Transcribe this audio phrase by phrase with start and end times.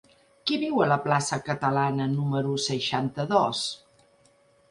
[0.51, 3.65] Qui viu a la plaça Catalana número seixanta-dos?